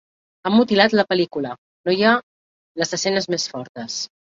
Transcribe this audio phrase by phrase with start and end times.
[0.47, 1.53] Han mutilat la pel·lícula:
[1.85, 2.17] no hi ha
[2.83, 4.05] les escenes més fortes.